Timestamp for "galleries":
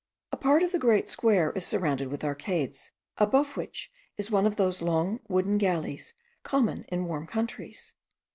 5.59-6.15